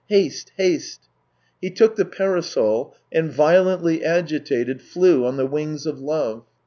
[0.09, 1.01] Haste, haste!
[1.61, 6.43] He took the parasol and, violently agitated, flew on the wings of love.